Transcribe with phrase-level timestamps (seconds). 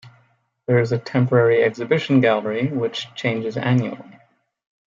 [0.65, 4.17] There is a temporary exhibition gallery which changes annually.